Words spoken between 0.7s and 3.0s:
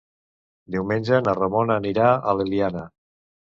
Diumenge na Ramona anirà a l'Eliana.